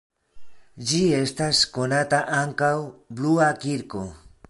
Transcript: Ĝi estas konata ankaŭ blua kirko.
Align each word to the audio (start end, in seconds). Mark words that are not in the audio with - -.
Ĝi 0.91 1.01
estas 1.17 1.61
konata 1.77 2.25
ankaŭ 2.41 2.73
blua 3.21 3.55
kirko. 3.67 4.07